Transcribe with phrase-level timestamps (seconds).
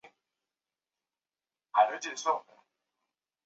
[0.03, 0.11] 凶
[1.71, 2.53] 杀案是指涉及死体的案件。